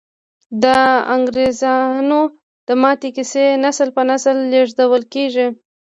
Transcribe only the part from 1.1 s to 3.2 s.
انګریزامو د ماتې